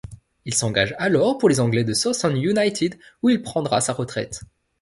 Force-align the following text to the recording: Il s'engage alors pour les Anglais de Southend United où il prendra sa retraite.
Il 0.45 0.55
s'engage 0.55 0.95
alors 0.97 1.37
pour 1.37 1.47
les 1.47 1.59
Anglais 1.59 1.83
de 1.83 1.93
Southend 1.93 2.31
United 2.35 2.97
où 3.21 3.29
il 3.29 3.43
prendra 3.43 3.81
sa 3.81 3.93
retraite. 3.93 4.41